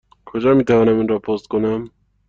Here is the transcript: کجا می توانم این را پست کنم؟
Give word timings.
کجا 0.25 0.53
می 0.53 0.63
توانم 0.63 0.97
این 0.97 1.07
را 1.07 1.19
پست 1.19 1.47
کنم؟ 1.47 1.91